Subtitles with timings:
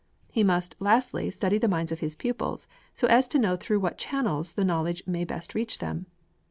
[0.31, 2.65] He must lastly study the minds of his pupils,
[2.95, 6.07] so as to know through what channels the knowledge may best reach them.